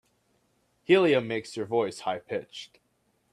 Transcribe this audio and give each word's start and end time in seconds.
Helium 0.81 1.27
makes 1.27 1.55
your 1.55 1.67
voice 1.67 1.99
high 1.99 2.17
pitched. 2.17 2.79